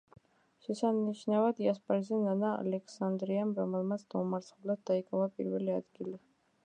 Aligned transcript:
შესანიშნავად 0.67 1.59
იასპარეზა 1.65 2.19
ნანა 2.29 2.53
ალექსანდრიამ, 2.63 3.51
რომელმაც 3.61 4.07
დაუმარცხებლად 4.15 4.83
დაიკავა 4.93 5.33
პირველი 5.39 5.77
ადგილი. 5.77 6.19